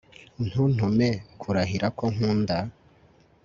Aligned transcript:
Ntuntume 0.47 1.09
kurahira 1.41 1.87
ko 1.97 2.05
nkunda 2.13 2.57